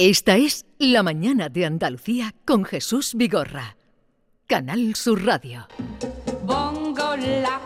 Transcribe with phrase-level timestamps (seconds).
[0.00, 3.76] Esta es La Mañana de Andalucía con Jesús Vigorra.
[4.46, 5.66] Canal Sur Radio.
[6.44, 7.60] Bongo la,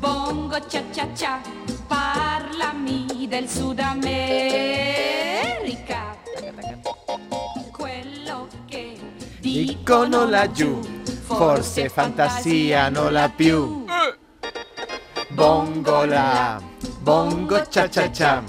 [0.00, 1.40] bongo cha cha cha,
[1.88, 4.16] parlami del Sud America.
[7.70, 8.98] Quello che
[9.38, 13.86] Dicono laggiù, forse fantasia non la più.
[15.28, 16.60] Bongo la,
[17.00, 18.42] bongo cha cha cha,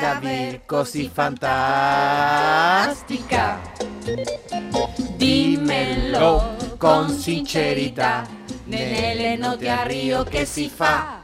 [0.00, 2.22] davvero così fantastica.
[5.16, 8.26] Dimmelo con sincerità,
[8.64, 11.20] nelle note a Rio che si fa.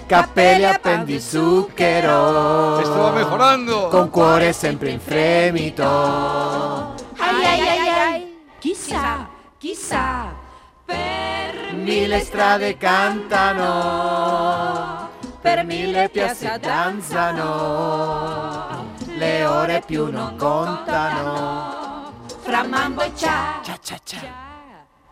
[0.07, 2.81] capelli appendi zucchero.
[2.81, 3.89] Esto va mejorando.
[3.89, 5.85] Con cuore sempre in fremito.
[7.17, 10.35] Ai ai ai ai, chissà, chissà,
[11.83, 13.59] per Mille strade cantano,
[15.41, 17.41] per mille piazze danzano,
[19.17, 22.13] le ore più non contano.
[22.43, 24.52] fra mambo e cha, Cha cha cha.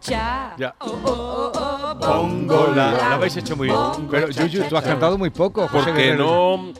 [0.00, 0.54] Cha.
[0.58, 0.74] Ya.
[0.80, 3.14] Oh, oh, oh, oh, Bongo la.
[3.14, 3.78] habéis hecho muy bien.
[4.10, 5.68] Pero Yuyu, tú has cantado muy poco.
[5.68, 6.72] José Porque no.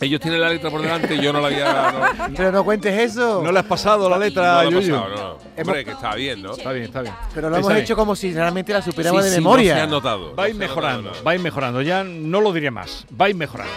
[0.00, 1.92] Ellos tienen la letra por delante y yo no la había.
[2.28, 3.42] No, Pero no cuentes eso.
[3.42, 4.94] No le has pasado la letra, no la Yuyu.
[4.94, 5.62] pasado, no.
[5.62, 6.52] Hombre, que está bien, ¿no?
[6.52, 7.14] Está bien, está bien.
[7.34, 9.74] Pero lo hemos hecho como si realmente la supiéramos Sí, de sí, memoria.
[9.74, 10.34] No se ha notado.
[10.34, 11.82] Vais mejorando, vais mejorando.
[11.82, 13.06] Ya no lo diré más.
[13.10, 13.72] Vais mejorando.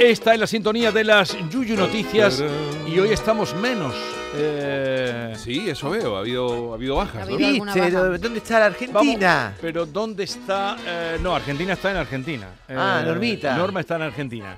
[0.00, 2.42] Esta es la sintonía de las Yuyu Noticias
[2.88, 3.94] y hoy estamos menos.
[4.34, 6.16] Eh, Sí, eso veo.
[6.16, 8.18] Ha habido, ha habido bajas, Ha ¿no?
[8.18, 9.44] ¿Dónde está la Argentina?
[9.48, 10.76] Vamos, pero ¿dónde está?
[10.86, 12.46] eh, no, Argentina está en Argentina.
[12.68, 13.56] Ah, Eh, Normita.
[13.56, 14.56] Norma está en Argentina.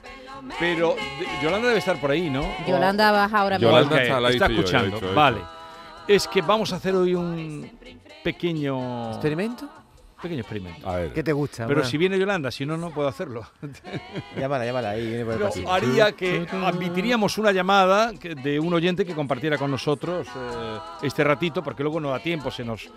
[0.60, 2.44] Pero de- Yolanda debe estar por ahí, ¿no?
[2.66, 3.70] Yolanda baja ahora mismo.
[3.72, 5.14] Yolanda está, la está yo, la escuchando.
[5.14, 5.38] vale.
[6.08, 7.68] Es que vamos a hacer hoy un
[8.24, 9.68] pequeño ¿Experimento?
[10.22, 10.88] Pequeño experimento.
[10.88, 11.12] A ver.
[11.12, 11.66] ¿Qué te gusta?
[11.66, 13.44] Pero Bueno, si viene Yolanda, si no, no puedo hacerlo.
[14.38, 15.06] Llámala, llámala ahí.
[15.06, 15.72] Viene por el Pero pasillo.
[15.72, 21.24] haría que admitiríamos una llamada que- de un oyente que compartiera con nosotros eh, este
[21.24, 22.90] ratito, porque luego no da tiempo, se nos eh,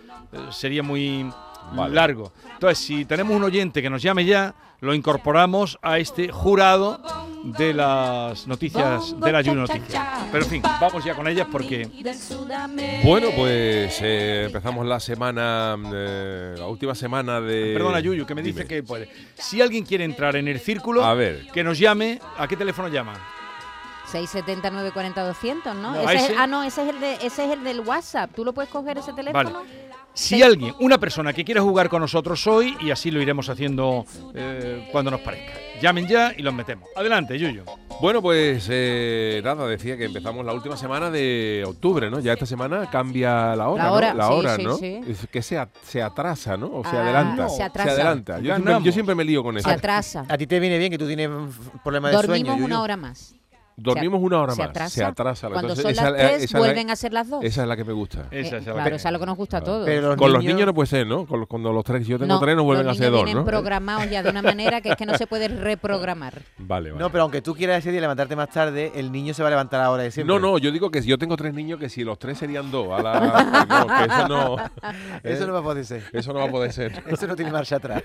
[0.51, 1.29] sería muy
[1.73, 1.93] Vale.
[1.95, 2.31] largo.
[2.53, 7.01] Entonces, si tenemos un oyente que nos llame ya, lo incorporamos a este jurado
[7.45, 10.03] de las noticias de la Juno Noticias.
[10.31, 11.87] Pero en fin, vamos ya con ellas porque.
[13.03, 17.73] Bueno, pues eh, empezamos la semana, eh, la última semana de.
[17.73, 18.67] Perdona, Yuyu, que me dice Dime.
[18.67, 19.09] que puede.
[19.35, 21.47] Si alguien quiere entrar en el círculo, A ver.
[21.53, 22.19] que nos llame.
[22.37, 23.13] ¿A qué teléfono llama?
[24.11, 25.93] 679 40 200, ¿no?
[25.95, 28.31] No, Ese es- ah, no, ese es, el de, ese es el del WhatsApp.
[28.35, 29.63] ¿Tú lo puedes coger ese teléfono?
[30.13, 34.05] Si alguien, una persona que quiera jugar con nosotros hoy, y así lo iremos haciendo
[34.33, 35.53] eh, cuando nos parezca.
[35.81, 36.87] Llamen ya y los metemos.
[36.95, 37.63] Adelante, Yuyu.
[38.01, 42.19] Bueno, pues eh, nada, decía que empezamos la última semana de octubre, ¿no?
[42.19, 43.95] Ya esta semana cambia la hora, La ¿no?
[43.95, 44.77] hora, La sí, hora, sí, ¿no?
[44.77, 45.01] sí.
[45.07, 46.67] Es que se, se atrasa, ¿no?
[46.67, 47.49] O se Ah, adelanta.
[47.49, 47.91] se atrasa.
[47.91, 48.33] adelanta.
[48.39, 48.83] Yo siempre, Ganamos.
[48.85, 49.67] yo siempre me lío con eso.
[49.69, 50.25] Se atrasa.
[50.27, 51.29] A ti te viene bien que tú tienes
[51.83, 52.65] problemas de Dormimos sueño.
[52.65, 52.83] una Yuyu.
[52.83, 53.35] hora más.
[53.77, 54.69] Dormimos una hora se más.
[54.69, 54.89] atrasa.
[54.95, 55.47] Se atrasa.
[55.49, 57.43] Cuando Entonces, son esa- las tres, esa es la- vuelven a ser las dos.
[57.43, 58.27] Esa es la que me gusta.
[58.31, 59.85] Esa Eh, es la claro, que- eso es lo que nos gusta a todos.
[59.85, 61.25] Pero los Con los niños no puede ser, ¿no?
[61.25, 63.43] Con los, cuando los tres, yo tengo tres, no vuelven a ser niños dos, vienen
[63.43, 63.45] ¿no?
[63.49, 66.41] programados ya de una manera que es que no se puede reprogramar.
[66.57, 67.01] Vale, vale.
[67.03, 69.51] No, pero aunque tú quieras ese día levantarte más tarde, el niño se va a
[69.51, 70.33] levantar ahora de siempre.
[70.33, 72.71] No, no, yo digo que si yo tengo tres niños, que si los tres serían
[72.71, 72.87] dos.
[72.97, 74.55] A la, no, que eso no.
[75.23, 76.03] Eso no va a poder ser.
[76.13, 77.03] Eso no va a poder ser.
[77.07, 78.03] Eso no tiene marcha atrás.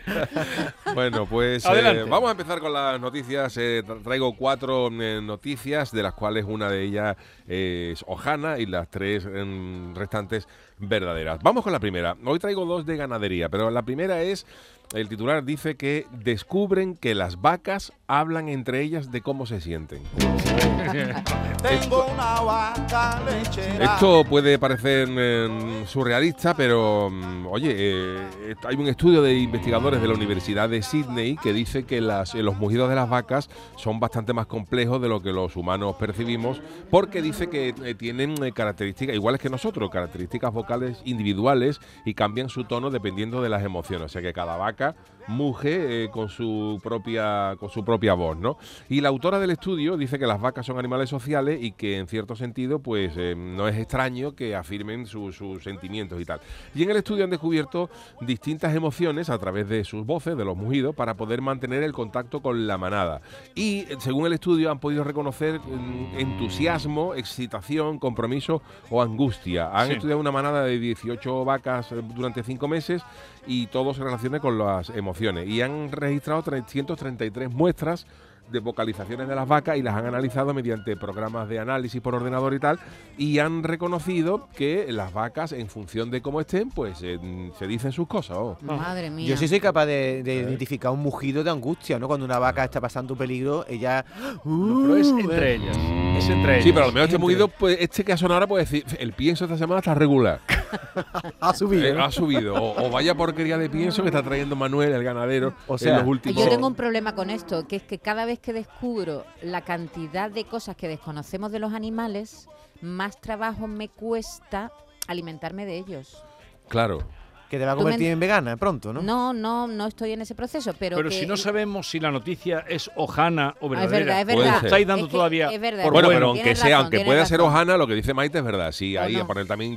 [0.95, 3.57] Bueno, pues eh, vamos a empezar con las noticias.
[3.57, 5.21] Eh, tra- traigo cuatro eh,
[5.65, 7.17] de las cuales una de ellas
[7.47, 10.49] es Ojana y las tres em, restantes
[10.79, 11.41] verdaderas.
[11.43, 12.17] Vamos con la primera.
[12.25, 14.47] Hoy traigo dos de ganadería, pero la primera es,
[14.95, 20.03] el titular dice que descubren que las vacas hablan entre ellas de cómo se sienten.
[21.63, 23.95] Tengo una vaca lechera.
[23.95, 30.09] Esto puede parecer mm, surrealista, pero mm, oye, eh, hay un estudio de investigadores de
[30.09, 34.01] la Universidad de Sydney que dice que las, eh, los mugidos de las vacas son
[34.01, 36.61] bastante más complejos de lo que los humanos percibimos,
[36.91, 42.49] porque dice que eh, tienen eh, características iguales que nosotros, características vocales individuales y cambian
[42.49, 44.07] su tono dependiendo de las emociones.
[44.07, 44.97] O sea que cada vaca
[45.31, 48.59] muge eh, con su propia con su propia voz, ¿no?
[48.89, 52.07] Y la autora del estudio dice que las vacas son animales sociales y que en
[52.09, 56.41] cierto sentido, pues eh, no es extraño que afirmen su- sus sentimientos y tal.
[56.75, 57.89] Y en el estudio han descubierto
[58.21, 62.41] distintas emociones a través de sus voces, de los mugidos, para poder mantener el contacto
[62.43, 63.21] con la manada.
[63.55, 69.71] Y según el estudio han podido reconocer mm, entusiasmo, excitación, compromiso o angustia.
[69.73, 69.93] Han Sí.
[69.95, 73.03] estudiado una manada de 18 vacas eh, durante 5 meses
[73.47, 75.20] y todo se relaciona con las emociones.
[75.21, 78.07] Y han registrado 333 muestras
[78.51, 82.55] de vocalizaciones de las vacas y las han analizado mediante programas de análisis por ordenador
[82.55, 82.79] y tal,
[83.17, 87.19] y han reconocido que las vacas, en función de cómo estén, pues eh,
[87.59, 88.37] se dicen sus cosas.
[88.39, 88.59] oh.
[88.63, 89.29] Madre mía.
[89.29, 92.09] Yo sí soy capaz de, de identificar un mugido de angustia, ¿no?
[92.09, 94.05] Cuando una vaca está pasando peligro, ella...
[94.43, 95.77] Pero es entre ellas.
[96.19, 96.65] Es entre ellas.
[96.65, 98.85] Sí, pero a lo mejor este mugido, pues, este que ha sonado ahora puede decir,
[98.99, 100.41] el pienso esta semana está regular.
[101.41, 101.85] ha subido.
[101.85, 102.55] Eh, ha subido.
[102.55, 105.99] O, o vaya porquería de pienso que está trayendo Manuel, el ganadero, O sea, en
[106.01, 106.43] los últimos...
[106.43, 110.31] Yo tengo un problema con esto, que es que cada vez que descubro la cantidad
[110.31, 112.49] de cosas que desconocemos de los animales,
[112.81, 114.73] más trabajo me cuesta
[115.07, 116.25] alimentarme de ellos.
[116.69, 117.05] Claro.
[117.51, 119.03] Que te va a me convertir en vegana pronto, ¿no?
[119.03, 122.13] No, no, no estoy en ese proceso, pero, Pero que- si no sabemos si la
[122.13, 123.99] noticia es hojana o Ah, es verdadera.
[123.99, 124.65] verdad, es Puede verdad.
[124.65, 126.19] Estáis dando Es que todavía es verdad, por Bueno, bueno.
[126.21, 128.71] pero aunque sea, razón, aunque pueda ser hojana, lo que dice Maite es verdad.
[128.71, 129.23] Sí, ¿O ahí no?
[129.23, 129.77] a poner también,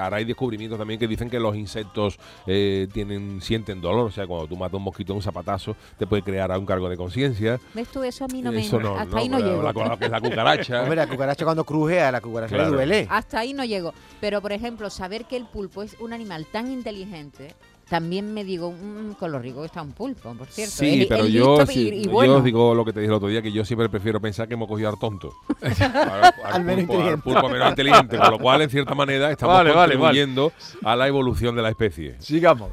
[0.00, 4.06] ahora hay descubrimientos también que dicen que los insectos eh, tienen, sienten dolor.
[4.06, 6.88] O sea, cuando tú matas un mosquito de un zapatazo, te puede crear un cargo
[6.88, 7.60] de conciencia.
[7.72, 8.02] ¿Ves tú?
[8.02, 8.62] Eso a mí no me...
[8.66, 9.62] Eso no, hasta no, ahí no llego.
[9.62, 10.80] La, la- es cucaracha.
[10.82, 12.70] Hombre, la cucaracha cuando cruje a la cucaracha Claro.
[12.70, 13.06] le duele.
[13.08, 13.94] Hasta ahí no llego.
[14.20, 17.54] Pero, por ejemplo, saber que el pulpo es un animal tan inteligente, gente
[17.92, 20.76] también me digo, "Mm, con lo rico que está un pulpo, por cierto.
[20.76, 22.36] Sí, pero yo, sí, y, y yo bueno.
[22.36, 24.54] os digo lo que te dije el otro día, que yo siempre prefiero pensar que
[24.54, 25.30] hemos cogido al tonto.
[25.60, 29.54] al, Al menos pulpo, al pulpo menos inteligente, con lo cual, en cierta manera, estamos
[29.56, 29.98] Vale, vale, vale.
[29.98, 30.52] contribuyendo
[30.82, 32.16] a la evolución de la especie.
[32.18, 32.70] Sigamos.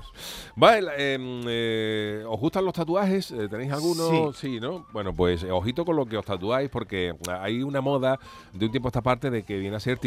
[0.56, 3.32] Vale, em, eh, ¿os gustan los tatuajes?
[3.32, 4.32] Eh, ¿Tenéis alguno?
[4.32, 4.60] Sí.
[4.62, 4.86] ¿no?
[4.94, 8.20] Bueno, pues eh, ojito con lo que os tatuáis porque hay una moda
[8.54, 10.00] de un tiempo a esta parte de que viene a ser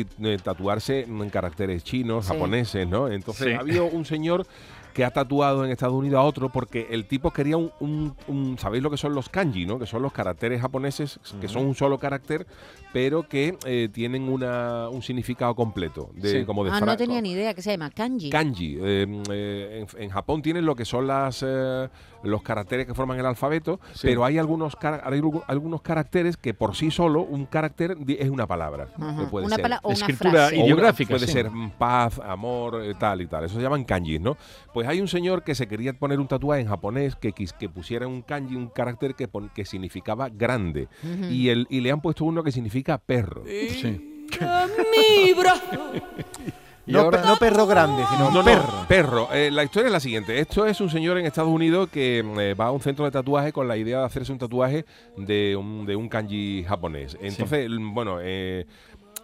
[0.42, 2.32] tatuarse en caracteres chinos, Sí.
[2.32, 3.08] japoneses, ¿no?
[3.08, 3.52] Entonces Sí.
[3.52, 4.46] ha habido un señor
[4.92, 8.58] que ha tatuado en Estados Unidos a otro porque el tipo quería un, un- un-
[8.58, 9.78] ¿sabéis lo que son los kanji, no?
[9.78, 12.46] Que son los caracteres japoneses que son un solo carácter,
[12.92, 16.44] pero que eh, tienen una, un significado completo, de, Sí.
[16.44, 18.30] como de Ah, no tenía ni idea, que se llama kanji.
[18.30, 18.76] Kanji.
[18.80, 21.88] eh, eh, en, en Japón tienen lo que son las eh,
[22.22, 24.08] los caracteres que forman el alfabeto, Sí.
[24.08, 28.46] pero hay algunos hay algu- algunos caracteres que por sí solo un carácter es una
[28.46, 28.88] palabra.
[29.18, 29.62] Que puede Una ser.
[29.62, 30.54] pala- o una Escritura frase.
[30.54, 31.32] O una- ideográfica, puede sí.
[31.32, 33.44] ser mm, paz, amor, eh, tal y tal.
[33.44, 34.36] Eso se llaman kanjis, ¿no?
[34.72, 37.68] Pues hay un señor que se quería poner un tatuaje en japonés que, quis- que
[37.68, 40.88] pusiera un kanji, un carácter que, pon- que significaba grande.
[41.30, 43.44] Y, el, y le han puesto uno que significa perro.
[43.46, 44.08] Sí.
[46.86, 48.72] Y No, ahora- pe- no perro grande, sino No, no, perro.
[48.88, 49.28] perro.
[49.32, 50.38] Eh, la historia es la siguiente.
[50.40, 53.10] Esto es un señor en Estados Unidos que mm, eh, va a un centro de
[53.12, 54.84] tatuaje con la idea de hacerse un tatuaje
[55.16, 57.16] de un, de un kanji japonés.
[57.20, 58.66] Entonces, l- bueno, eh,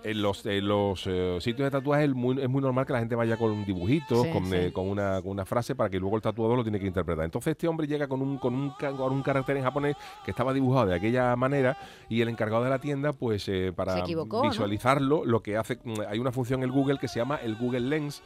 [0.04, 3.00] en los, en los eh, sitios de tatuaje es muy, es muy normal que la
[3.00, 4.54] gente vaya con un dibujito, Sí, con, sí.
[4.54, 7.24] eh, con una, con una frase para que luego el tatuador lo tiene que interpretar.
[7.24, 10.52] Entonces este hombre llega con un, con un, con un carácter en japonés que estaba
[10.52, 11.76] dibujado de aquella manera
[12.08, 14.04] y el encargado de la tienda, pues eh, para
[14.42, 17.80] visualizarlo, lo que hace, mm, hay una función en Google que se llama el Google
[17.80, 18.22] Lens,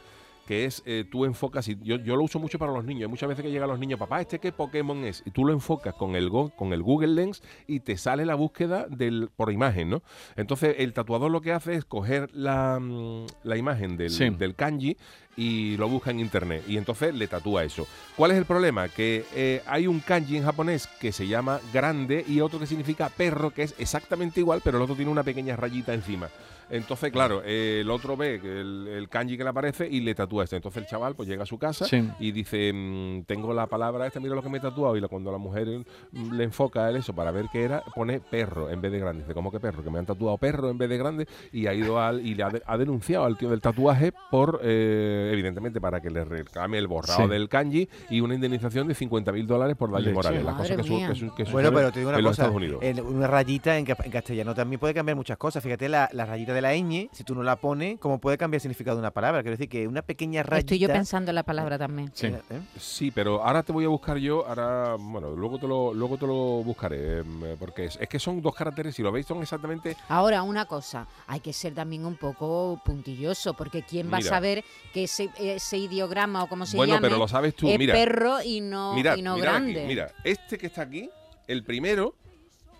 [0.47, 3.07] que es eh, tú enfocas, y yo, yo lo uso mucho para los niños, hay
[3.09, 5.23] muchas veces que llegan los niños, papá, ¿este qué Pokémon es?
[5.25, 8.35] Y tú lo enfocas con el, go- con el Google Lens y te sale la
[8.35, 10.03] búsqueda del, por imagen, ¿no?
[10.35, 14.29] Entonces el tatuador lo que hace es coger la, mm, la imagen del, Sí.
[14.31, 14.97] del kanji
[15.35, 17.87] y lo busca en internet y entonces le tatúa eso.
[18.15, 18.87] ¿Cuál es el problema?
[18.89, 23.09] Que eh, hay un kanji en japonés que se llama grande y otro que significa
[23.09, 26.29] perro, que es exactamente igual, pero el otro tiene una pequeña rayita encima.
[26.69, 30.45] Entonces, claro, eh, el otro ve el, el kanji que le aparece y le tatúa
[30.45, 30.55] este.
[30.55, 32.09] Entonces el chaval pues llega a su casa Sí.
[32.19, 34.95] y dice, mm, tengo la palabra esta, mira lo que me he tatuado.
[34.95, 35.67] Y la- cuando la mujer
[36.11, 38.99] mm, le enfoca a él eso para ver qué era, pone perro en vez de
[38.99, 39.23] grande.
[39.23, 39.83] Dice, ¿cómo que perro?
[39.83, 41.27] Que me han tatuado perro en vez de grande.
[41.51, 44.61] Y ha ido al, y le ha, de- ha denunciado al tío del tatuaje por,
[44.63, 47.29] eh, evidentemente, para que le reclame el borrado Sí.
[47.29, 50.15] del kanji y una indemnización de 50 mil dólares por daños Leche.
[50.15, 50.43] morales.
[50.43, 51.07] Las cosas que, su- mía.
[51.09, 52.79] que su- que Bueno, pero te digo una en los cosa, Estados Unidos.
[52.83, 55.61] en una rayita en, ca- en castellano también puede cambiar muchas cosas.
[55.63, 58.57] Fíjate, la, la rayita de la ñ, si tú no la pones, ¿cómo puede cambiar
[58.57, 59.41] el significado de una palabra?
[59.41, 60.59] Quiero decir que una pequeña rayita...
[60.73, 62.11] Estoy yo pensando en la palabra también.
[62.13, 62.27] Sí.
[62.27, 62.41] ¿eh?
[62.77, 66.27] Sí, pero ahora te voy a buscar yo, ahora, bueno, luego te lo, luego te
[66.27, 66.33] lo
[66.63, 69.95] buscaré, em, porque es, es que son dos caracteres, si lo veis, son exactamente...
[70.09, 74.29] Ahora, una cosa, hay que ser también un poco puntilloso, porque ¿quién va Mira.
[74.29, 77.69] a saber que ese, ese ideograma o como se bueno, llame pero lo sabes tú,
[77.69, 77.93] es mira.
[77.93, 79.85] perro y no, Mira, y no mirad aquí, grande?
[79.87, 81.09] mira, este que está aquí,
[81.47, 82.15] el primero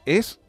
[0.05, 0.39] es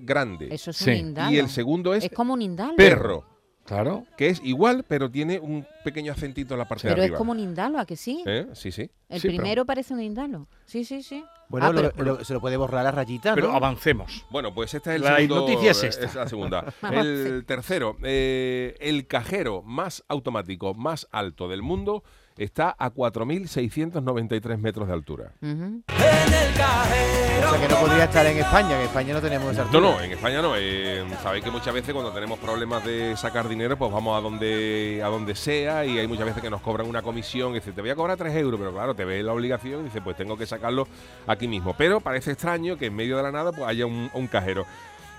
[0.00, 0.90] grande Eso es Sí.
[0.90, 1.30] un indalo.
[1.34, 2.76] y el segundo es, es como un indalo.
[2.76, 3.24] perro,
[3.64, 4.06] Claro.
[4.16, 7.32] que es igual, pero tiene un pequeño acentito en la parte Pero de es como
[7.32, 8.22] un indalo, ¿a que sí?
[8.26, 8.46] ¿Eh?
[8.54, 8.90] Sí, sí.
[9.08, 10.46] El Sí, pero- primero parece un indalo.
[10.66, 11.24] Sí, sí, sí.
[11.48, 13.56] Bueno, Ah, lo- pero- lo- se lo puede borrar la rayita, Pero ¿no?
[13.56, 14.26] avancemos.
[14.30, 16.20] Bueno, pues esta es el La segundo, noticia es esta.
[16.20, 16.74] la segunda.
[16.92, 22.04] El tercero, eh, el cajero más automático, más alto del mundo,
[22.38, 25.32] está a 4.693 metros de altura.
[25.42, 25.82] Ujú.
[25.88, 29.66] O sea que no podría estar en España, que en España no tenemos esa No,
[29.68, 29.90] altura.
[29.90, 30.54] no, en España no.
[30.56, 35.00] Eh, Sabéis que muchas veces cuando tenemos problemas de sacar dinero, pues vamos a donde
[35.04, 37.80] a donde sea y hay muchas veces que nos cobran una comisión y dice, te
[37.80, 40.36] voy a cobrar 3 euros, pero claro, te ve la obligación y dice, pues tengo
[40.36, 40.86] que sacarlo
[41.26, 41.74] aquí mismo.
[41.76, 44.64] Pero parece extraño que en medio de la nada pues haya un, un cajero.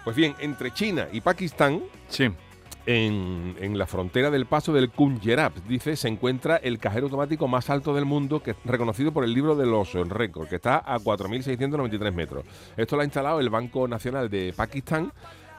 [0.04, 2.30] Pues bien, entre China y Pakistán, Sí.
[2.86, 7.94] En, la frontera del paso del Kunjerab, dice, se encuentra el cajero automático más alto
[7.94, 12.12] del mundo, que es reconocido por el libro de los récords, que está a 4.693
[12.14, 12.46] metros.
[12.78, 15.12] Esto lo ha instalado el Banco Nacional de Pakistán.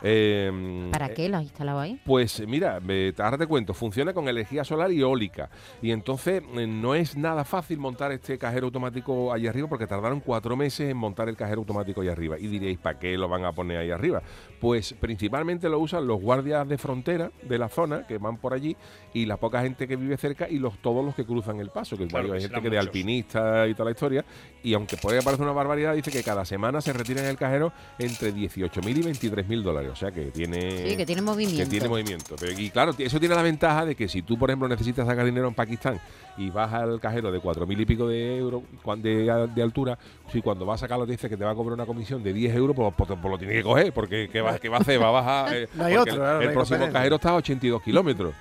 [0.03, 2.01] Eh, ¿Para qué lo has instalado ahí?
[2.05, 5.51] pues mira, me- ahora te cuento, funciona con energía solar y eólica.
[5.83, 10.21] Y entonces eh, no es nada fácil montar este cajero automático ahí arriba porque tardaron
[10.21, 12.39] cuatro meses en montar el cajero automático ahí arriba.
[12.39, 14.23] Y diréis, ¿para qué lo van a poner ahí arriba?
[14.61, 18.77] Pues principalmente lo usan los guardias de frontera de la zona que van por allí
[19.13, 21.97] y la poca gente que vive cerca y los todos los que cruzan el paso,
[21.97, 24.25] que Claro, hay que gente que de alpinista y toda la historia.
[24.63, 28.33] Y aunque puede parecer una barbaridad, dice que cada semana se retiran el cajero entre
[28.35, 29.90] 18.000 y 23.000 dólares.
[29.93, 31.65] O sea que tiene Sí, que tiene movimiento.
[31.65, 32.37] que tiene movimiento.
[32.39, 35.25] Pero, y claro, eso tiene la ventaja de que si tú, por ejemplo, necesitas sacar
[35.25, 36.01] dinero en Pakistán
[36.37, 38.63] y vas al cajero de cuatro mil y pico de euros
[38.99, 39.99] de, de altura,
[40.33, 42.33] si cuando vas a sacarlo te dice que te va a cobrar una comisión de
[42.33, 44.81] 10 euros, pues, pues, pues lo tienes que coger, porque ¿qué va, qué va a
[44.81, 45.01] hacer?
[45.01, 45.55] Va a bajar.
[45.55, 48.35] eh, No hay otro, el, próximo cajero está a 82 kilómetros.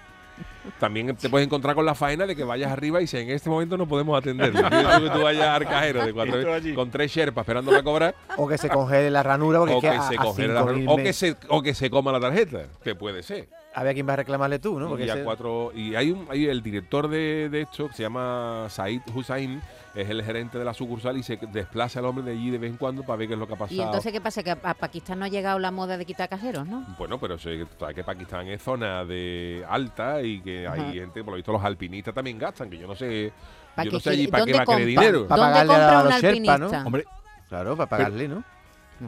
[0.80, 3.50] También te puedes encontrar con la faena de que vayas arriba y si en este
[3.50, 4.52] momento no podemos atender.
[4.52, 6.40] Que tú vayas al cajero de cuatro-
[6.76, 9.90] con tres sherpas esperando a cobrar O que se congele la ranura porque o que,
[9.90, 12.20] que, a, se a congele la- 5.000 o que se o que se coma la
[12.20, 13.50] tarjeta, que puede ser.
[13.72, 14.90] A ver a quién va a reclamarle tú, ¿no?
[14.90, 17.94] Porque y, a ese- cuatro, y hay un hay el director de, de esto que
[17.94, 19.62] se llama Said Hussain,
[19.94, 22.72] es el gerente de la sucursal y se desplaza el hombre de allí de vez
[22.72, 23.80] en cuando para ver qué es lo que ha pasado.
[23.80, 24.42] Y entonces, ¿qué pasa?
[24.42, 26.84] Que a a Pakistán no ha llegado la moda de quitar cajeros, ¿no?
[26.98, 30.92] Bueno, pero sé que- Pakistán es zona de alta y que hay Ajá.
[30.92, 33.32] gente, por lo visto los alpinistas también gastan, que yo no sé,
[33.76, 35.28] ¿Pa' yo no sé allí para qué va a querer dinero.
[35.28, 36.70] Pa' ¿Dónde pagarle a los Sherpa, ¿no?
[36.88, 37.06] Hombre,
[37.48, 38.44] Claro, para pagarle, ¿no?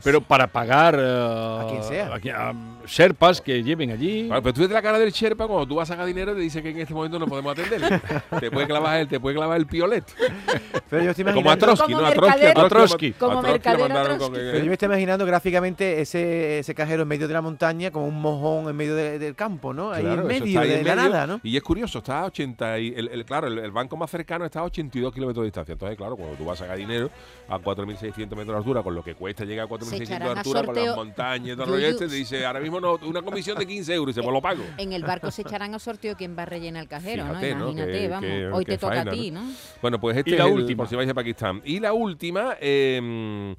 [0.04, 2.14] Pero para pagar eh, A quien sea.
[2.50, 2.54] a,
[2.86, 4.26] Sherpas que lleven allí.
[4.26, 6.40] Claro, pero tú ves la cara del Sherpa cuando tú vas a sacar dinero te
[6.40, 8.02] dice que en este momento no podemos atender.
[8.40, 10.04] te puede clavar el, te puede clavar el piolet.
[10.90, 12.08] Pero yo estoy Como a imaginando, Trotsky, Como ¿no?
[12.08, 12.62] A Trotsky, mercadero.
[12.66, 13.12] a Trotsky.
[13.14, 14.26] Como a Trotsky lo mercadero mandaron Trotsky.
[14.26, 17.92] con- pero yo me estoy imaginando gráficamente ese, ese cajero en medio de la montaña
[17.92, 19.92] como un mojón en medio de- del campo, ¿no?
[19.92, 21.40] Ahí Claro, en medio ahí de en la medio, nada, ¿no?
[21.44, 24.44] Y es curioso, está a 80 y el, el- claro, el, el banco más cercano
[24.44, 25.74] está a 82 kilómetros de distancia.
[25.74, 27.10] Entonces, claro, cuando tú vas a sacar dinero
[27.48, 30.32] a 4.600 metros de altura, con lo que cuesta llegar a 4.600 de echarán a
[30.40, 30.96] altura, con las sorteo.
[30.96, 34.14] montañas y todo rollo este, te dice, ahora mismo no, una comisión de 15 euros
[34.14, 34.64] y se pues lo pago.
[34.78, 37.60] En el barco se echarán a sorteo quién va a rellenar el cajero, Fíjate, ¿no?
[37.60, 37.72] ¿no?
[37.72, 38.30] Imagínate, vamos.
[38.54, 39.44] Hoy te toca faena, a ti, ¿no?
[39.82, 40.78] Bueno, pues este Y la es el- última.
[40.78, 41.62] por si vais a Pakistán.
[41.66, 43.56] Y la última, eh,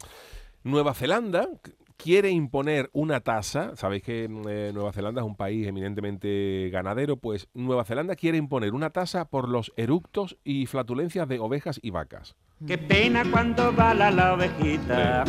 [0.65, 1.49] Nueva Zelanda
[1.97, 3.77] quiere imponer una tasa.
[3.77, 7.17] Sabéis que eh, Nueva Zelanda es un país eminentemente ganadero.
[7.17, 11.91] Pues Nueva Zelanda quiere imponer una tasa por los eructos y flatulencias de ovejas y
[11.91, 12.35] vacas.
[12.67, 15.25] Qué pena cuando bala la ovejita.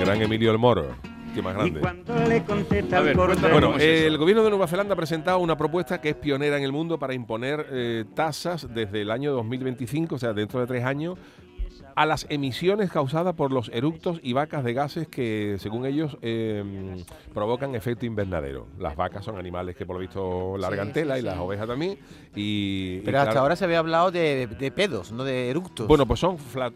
[0.00, 0.96] Gran Emilio El Moro.
[1.34, 2.42] Que más Y grande.
[2.96, 3.16] A ver.
[3.16, 6.72] Bueno, el gobierno de Nueva Zelanda ha presentado una propuesta que es pionera en el
[6.72, 11.18] mundo para imponer eh, tasas desde el año 2025, o sea, dentro de tres años,
[11.94, 17.02] a las emisiones causadas por los eructos y vacas de gases que, según ellos, eh,
[17.34, 18.66] provocan efecto invernadero.
[18.78, 21.66] Las vacas son animales que, por lo visto, largan Sí, tela sí, y las ovejas
[21.66, 21.98] también.
[22.34, 25.86] Y, y Pero hasta claro, ahora se había hablado de, de pedos, no de eructos.
[25.86, 26.74] bueno, pues son flat-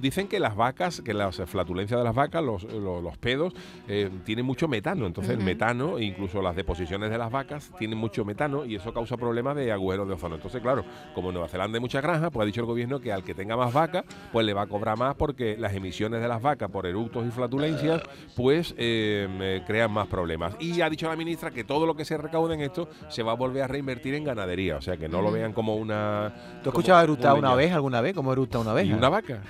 [0.00, 3.52] dicen que las vacas, que las flatulencias de las vacas, los, los- los pedos,
[3.88, 5.06] eh, tienen mucho metano.
[5.06, 5.46] Entonces el Ujú.
[5.46, 9.72] metano, incluso las deposiciones de las vacas, tienen mucho metano y eso causa problemas de
[9.72, 10.36] agujeros de ozono.
[10.36, 10.84] Entonces, claro,
[11.14, 13.34] como en Nueva Zelanda hay muchas granjas, pues ha dicho el gobierno que al que
[13.34, 14.04] tenga más vacas,
[14.36, 17.30] pues le va a cobrar más porque las emisiones de las vacas por eructos y
[17.30, 18.02] flatulencias,
[18.34, 20.54] pues eh, crean más problemas.
[20.60, 23.32] Y ha dicho la ministra que todo lo que se recaude en esto se va
[23.32, 24.76] a volver a reinvertir en ganadería.
[24.76, 26.34] O sea, que no lo vean como una...
[26.62, 28.12] ¿Tú has escuchado eructar un una oveja alguna vez?
[28.12, 28.90] ¿Cómo eructa una oveja?
[28.90, 29.40] Y una vaca.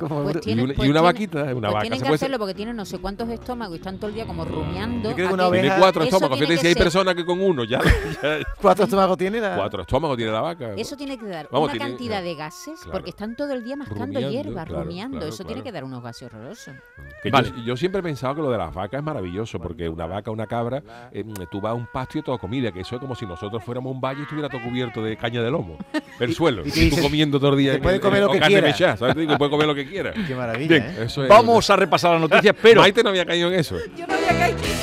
[0.00, 1.80] ¿Cómo Pues y una, y pues una tiene- vaquita, una Pues vaca.
[1.82, 4.26] tienen que puede hacerlo porque tienen no sé cuántos estómagos y están todo el día
[4.26, 5.10] como rumiando.
[5.10, 6.38] Yo creo que a una que- oveja- Tiene cuatro estómagos.
[6.38, 7.80] Fíjate si hay personas que con uno ya.
[8.22, 9.56] ya- ¿Cuántos estómagos tiene la...?
[9.56, 10.72] cuatro estómagos tiene la vaca.
[10.76, 12.92] Eso tiene que dar Vamos, una tiene- cantidad de gases claro.
[12.92, 15.18] porque están todo el día mascando Rumiando, hierba, claro, rumiando.
[15.18, 15.48] claro, Eso claro.
[15.48, 16.74] tiene que dar unos gases horrorosos.
[17.22, 17.50] Que Vale.
[17.58, 20.30] yo, yo siempre he pensado que lo de las vacas es maravilloso, porque una vaca,
[20.30, 23.14] una cabra, eh, tú vas a un pasto y todo comida, que eso es como
[23.14, 25.76] si nosotros fuéramos un valle y estuviera todo cubierto de caña de lomo.
[26.20, 26.62] El suelo.
[26.64, 27.70] y Y, tú dices, comiendo todo el día.
[27.72, 28.66] te en puede el- comer lo que carne quiera.
[28.68, 29.14] mechada, ¿sabes?
[29.14, 30.12] Te digo, puede comer lo que quiera.
[30.12, 31.04] Qué maravilla, Bien, ¿eh?
[31.04, 33.76] Eso es- Vamos a repasar las noticias, pero Maite no había caído en eso.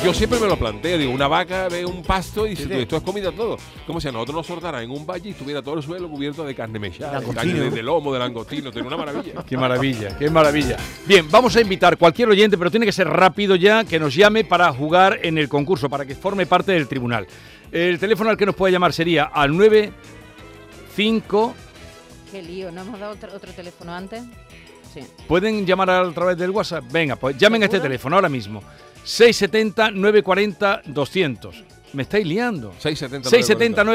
[0.03, 2.67] Yo siempre me lo planteo, digo, una vaca ve un pasto y sí.
[2.69, 3.57] esto es comida todo.
[3.85, 6.45] Como si a nosotros nos soltaran en un valle y estuviera todo el suelo cubierto
[6.45, 9.43] de carne mechada, de, carne de, lomo, de langostino, tiene una maravilla.
[9.47, 10.77] Qué maravilla, qué maravilla.
[11.05, 14.43] Bien, vamos a invitar cualquier oyente, pero tiene que ser rápido ya, que nos llame
[14.43, 17.27] para jugar en el concurso, para que forme parte del tribunal.
[17.71, 19.51] El teléfono al que nos puede llamar sería al
[20.95, 21.55] 5.
[22.31, 24.23] Qué lío, ¿no hemos dado otro, otro teléfono antes?
[25.01, 25.07] Sí.
[25.27, 26.83] ¿Pueden llamar a través del WhatsApp?
[26.91, 28.61] Venga, pues llamen a este teléfono ahora mismo.
[29.05, 31.63] 670-940-200.
[31.93, 32.73] Me estáis liando.
[32.77, 33.29] 670.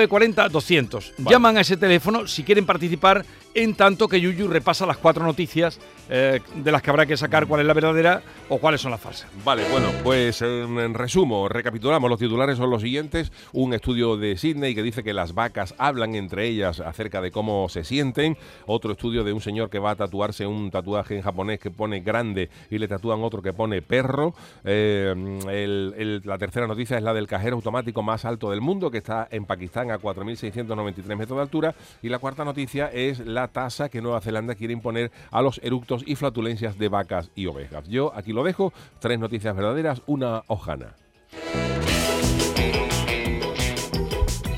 [0.09, 1.13] 670-940-200.
[1.19, 1.31] Vale.
[1.31, 3.23] Llaman a ese teléfono si quieren participar
[3.55, 5.79] en tanto que Yuyu repasa las cuatro noticias
[6.09, 9.01] eh, de las que habrá que sacar cuál es la verdadera o cuáles son las
[9.01, 9.31] falsas.
[9.45, 13.33] Vale, bueno, pues en, resumo, recapitulamos, los titulares son los siguientes.
[13.53, 17.69] Un estudio de Sydney que dice que las vacas hablan entre ellas acerca de cómo
[17.69, 18.37] se sienten.
[18.67, 22.01] Otro estudio de un señor que va a tatuarse un tatuaje en japonés que pone
[22.01, 24.35] grande y le tatúan otro que pone perro.
[24.65, 29.29] Eh, la tercera noticia es la del cajero automático más alto del mundo que está
[29.31, 31.75] en Pakistán a 4.693 metros de altura.
[32.03, 36.03] Y la cuarta noticia es la tasa que Nueva Zelanda quiere imponer a los eructos
[36.07, 37.89] y flatulencias de vacas y ovejas.
[37.89, 40.95] Yo aquí lo dejo, tres noticias verdaderas, una hojana.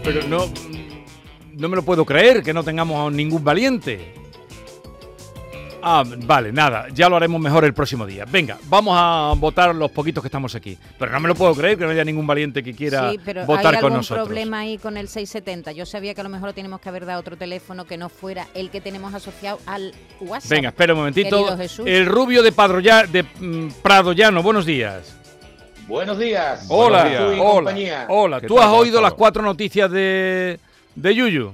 [0.03, 0.45] Pero no,
[1.53, 4.24] no me lo puedo creer que no tengamos ningún valiente.
[5.87, 8.25] Ah, vale, nada, ya lo haremos mejor el próximo día.
[8.31, 10.79] Venga, vamos a votar los poquitos que estamos aquí.
[10.99, 13.45] Pero no me lo puedo creer que no haya ningún valiente que quiera Sí, pero
[13.45, 14.27] votar hay con algún nosotros.
[14.27, 15.73] problema ahí con el 670.
[15.73, 18.47] Yo sabía que a lo mejor tenemos que haber dado otro teléfono que no fuera
[18.55, 20.51] el que tenemos asociado al WhatsApp.
[20.51, 21.57] Venga, espera un momentito.
[21.85, 25.17] El rubio de, Padroya- de mm, Prado Llano, buenos días.
[25.87, 26.65] Buenos días.
[26.71, 27.41] Hola, Buenos días.
[27.43, 28.07] Hola, compañía.
[28.09, 28.41] hola.
[28.41, 30.59] ¿Qué ¿Tú tal, has oído las cuatro noticias de,
[30.95, 31.53] de Yuyu?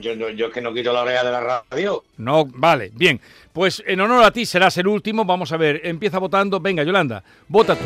[0.00, 2.04] Yo, yo- yo es que no quito la oreja de la radio.
[2.18, 3.20] No, vale, bien.
[3.52, 5.24] Pues en honor a ti serás el último.
[5.24, 6.60] Vamos a ver, empieza votando.
[6.60, 7.84] Venga, Yolanda, vota tú.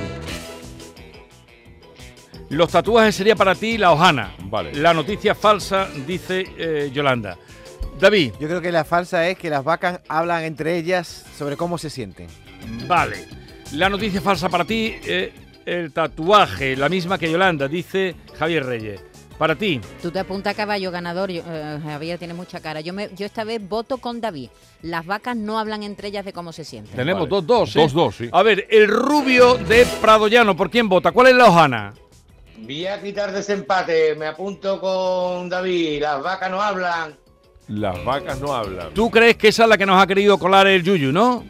[2.50, 4.34] Los tatuajes sería para ti la hojana.
[4.44, 4.74] Vale.
[4.74, 7.36] La noticia falsa, dice eh, Yolanda.
[7.98, 11.78] David, Yo creo que la falsa es que las vacas hablan entre ellas sobre cómo
[11.78, 12.26] se sienten.
[12.86, 13.24] vale.
[13.72, 15.32] La noticia falsa para ti, eh,
[15.64, 19.00] el tatuaje, la misma que Yolanda, dice Javier Reyes.
[19.38, 21.30] Para ti, Tú te apuntas a caballo ganador.
[21.30, 22.80] yo- eh, Javier tiene mucha cara.
[22.80, 24.48] Yo, me, yo esta vez voto con David.
[24.82, 26.94] Las vacas no hablan entre ellas de cómo se sienten.
[26.94, 27.30] tenemos Vale.
[27.30, 27.80] dos, dos, ¿eh?
[27.80, 28.28] Dos, dos, sí.
[28.32, 31.10] A ver, el rubio de Prado Llano, ¿por quién vota?
[31.10, 31.94] ¿Cuál es la hojana?
[32.58, 34.14] Voy a quitar desempate.
[34.14, 36.00] Me apunto con David.
[36.02, 37.16] Las vacas no hablan.
[37.68, 38.94] Las vacas no hablan.
[38.94, 41.44] ¿Tú crees que esa es la que nos ha querido colar el Yuyu, no?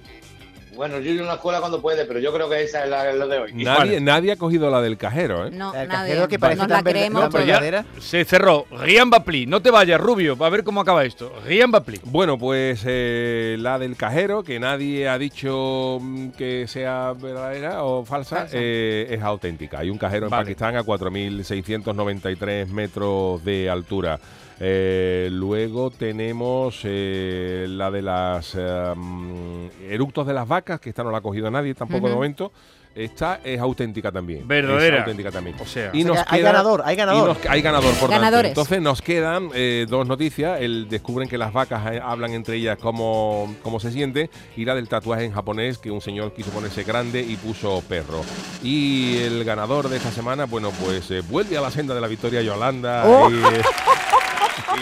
[0.74, 3.26] Bueno, yo en la escuela cuando puede, pero yo creo que esa es la, la
[3.26, 3.52] de hoy.
[3.54, 5.50] Nadie, nadie ha cogido la del cajero, ¿eh?
[5.50, 6.10] No, El nadie.
[6.12, 7.46] cajero que parece Nos la creemos no, pero todos.
[7.46, 7.84] ya- ¿Verdadera?
[8.00, 8.66] Se cerró.
[8.70, 11.32] Rian Bapli, no te vayas, Rubio, a ver cómo acaba esto.
[11.46, 12.00] Rian Bapli.
[12.04, 18.04] Bueno, pues eh, la del cajero, que nadie ha dicho mm, que sea verdadera o
[18.04, 18.56] falsa, Falsa.
[18.58, 19.78] eh, es auténtica.
[19.80, 20.40] Hay un cajero Vale.
[20.42, 24.18] en Pakistán a 4.693 metros de altura.
[24.60, 31.02] Eh, luego tenemos eh, la de las eh, mm, eructos de las vacas, que esta
[31.02, 32.14] no la ha cogido nadie tampoco de Ujú.
[32.14, 32.52] momento.
[32.96, 34.46] Esta es auténtica también.
[34.46, 34.98] Verdadera.
[34.98, 35.56] Es auténtica también.
[35.58, 37.24] O sea, Y O sea, nos que hay queda- ganador, hay ganador.
[37.24, 38.10] y nos- hay ganador, por tanto.
[38.12, 38.48] Ganadores.
[38.50, 40.60] Entonces nos quedan eh, dos noticias.
[40.60, 44.76] El descubren que las vacas eh, hablan entre ellas cómo, cómo se siente y la
[44.76, 48.20] del tatuaje en japonés que un señor quiso ponerse grande y puso perro.
[48.62, 52.06] Y el ganador de esta semana, bueno, pues eh, vuelve a la senda de la
[52.06, 53.28] victoria Yolanda Oh.
[53.28, 53.40] y, eh,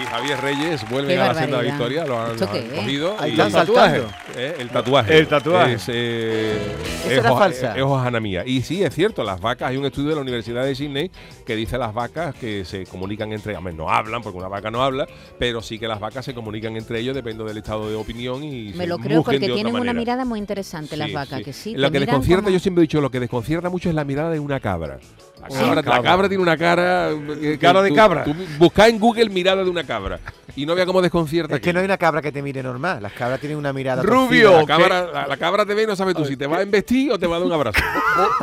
[0.01, 2.05] y Javier Reyes vuelven Qué a la senda de victoria.
[2.07, 3.17] Lo han, ¿Esto lo han cogido.
[3.19, 4.09] Ahí y- están saltando.
[4.37, 5.19] Eh, el tatuaje.
[5.19, 5.75] El tatuaje.
[5.75, 6.57] Es, eh,
[7.05, 7.77] Esa es era falsa.
[7.77, 8.43] es hojana mía.
[8.47, 11.11] Y sí, es cierto, las vacas, hay un estudio de la Universidad de Sydney
[11.47, 13.75] que dice las vacas que se comunican entre ellas.
[13.75, 15.07] No hablan, porque una vaca no habla,
[15.39, 18.73] pero sí que las vacas se comunican entre ellos, depende del estado de opinión y
[18.73, 19.93] Me se lo creo porque tienen una manera.
[19.95, 21.45] mirada muy interesante las vacas, sí.
[21.45, 21.75] que sí.
[21.77, 24.31] Lo que desconcierta, como- yo siempre he dicho, lo que desconcierta mucho es la mirada
[24.31, 24.99] de una cabra.
[25.41, 25.57] La Sí.
[25.57, 26.03] cabra, la Cabra.
[26.03, 27.11] cabra tiene una cara.
[27.11, 28.23] eh, Cara de tú- cabra.
[28.25, 30.21] Tú buscá en Google mirada de una cabra
[30.55, 31.57] y no vea cómo desconcierta.
[31.57, 33.03] Es que no hay una cabra que te mire normal.
[33.03, 34.03] Las cabras tienen una mirada.
[34.29, 34.61] Rubio.
[34.61, 36.63] La cabra, la, la cabra te ve y no sabes tú si te va a
[36.63, 37.81] embestir o te va a dar un abrazo.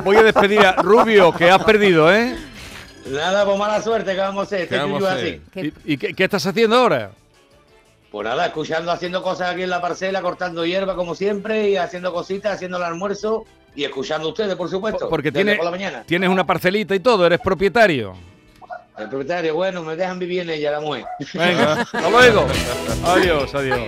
[0.03, 2.35] voy a despedir a Rubio, que has perdido, ¿eh?
[3.07, 4.57] Nada, pues mala suerte, ¿qué vamos a hacer?
[4.67, 5.41] ¿Qué Este vamos a hacer?
[5.51, 5.51] así.
[5.51, 7.11] que- ¿Y, y qué, qué estás haciendo ahora?
[8.11, 12.11] Pues nada, escuchando, haciendo cosas aquí en la parcela, cortando hierba como siempre y haciendo
[12.11, 15.07] cositas, haciendo el almuerzo y escuchando a ustedes, por supuesto.
[15.09, 16.03] Porque desde tiene, por la mañana.
[16.07, 18.15] tienes una parcelita y todo, eres propietario.
[18.99, 21.05] El propietario, bueno, me dejan vivir en ella, la mujer.
[21.33, 22.45] Venga, hasta luego.
[23.05, 23.79] Adiós, adiós.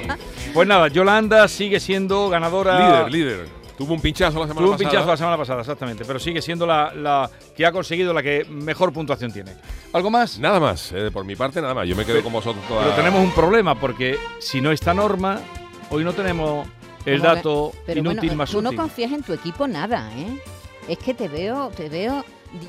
[0.54, 2.80] Pues nada, Yolanda sigue siendo ganadora.
[3.08, 3.62] líder, líder.
[3.78, 4.90] Tuvo un pinchazo la semana Tuvo un pasada.
[4.90, 8.46] pinchazo la semana pasada, exactamente, pero sigue siendo la, la que ha conseguido la que
[8.48, 9.54] mejor puntuación tiene.
[9.92, 10.38] ¿Algo más?
[10.40, 11.88] Nada más, eh, por mi parte nada más.
[11.88, 15.40] Yo me quedo con vosotros toda Pero tenemos un problema porque si no está Norma,
[15.90, 16.68] hoy no tenemos
[17.06, 17.36] el a ver.
[17.38, 18.80] dato Pero inútil bueno, más tú no útil.
[18.82, 20.38] confías en tu equipo nada, ¿eh?
[20.88, 22.24] Es que te veo, te veo.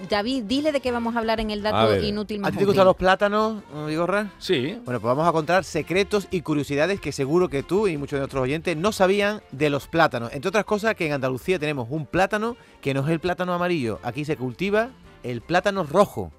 [0.08, 2.58] David, dile de qué vamos a hablar en el A dato inútil ¿A más ti
[2.58, 4.30] te gustan los plátanos, Vigorra?
[4.38, 4.78] Sí.
[4.84, 8.20] Bueno, pues vamos a contar secretos y curiosidades que seguro que tú y muchos de
[8.20, 10.32] nuestros oyentes no sabían de los plátanos.
[10.32, 13.98] Entre otras cosas, que en Andalucía tenemos un plátano que no es el plátano amarillo.
[14.02, 14.90] Aquí se cultiva
[15.24, 16.32] el plátano rojo.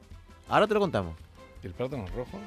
[0.48, 1.16] Ahora te lo contamos.
[1.64, 2.40] ¿El plátano rojo?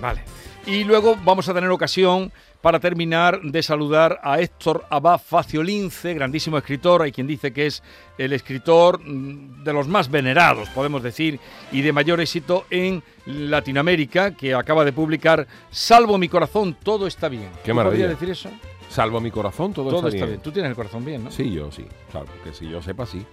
[0.00, 0.24] Vale.
[0.66, 6.58] Y luego vamos a tener ocasión para terminar de saludar a Héctor Abad Faciolince, grandísimo
[6.58, 7.82] escritor, hay quien dice que es
[8.18, 11.40] el escritor mm, de los más venerados, podemos decir,
[11.72, 17.28] y de mayor éxito en Latinoamérica, que acaba de publicar Salvo mi corazón, todo está
[17.28, 17.48] bien.
[17.64, 18.06] Qué ¿Tú maravilla.
[18.08, 18.50] podrías decir eso?
[18.90, 20.28] Salvo mi corazón, todo, Todo, está, está bien.
[20.38, 20.42] bien.
[20.42, 21.30] Tú tienes el corazón bien, ¿no?
[21.30, 21.86] Sí, yo sí.
[22.10, 23.24] Claro, que si yo sepa, sí.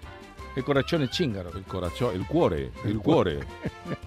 [0.56, 1.52] El corazón es chíngaro.
[1.56, 3.40] El corazón, el cuore, el cuore.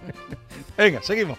[0.79, 1.39] Venga, seguimos.